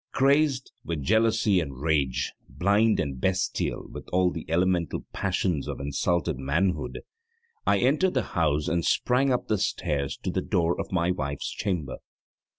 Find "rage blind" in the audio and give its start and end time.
1.79-2.99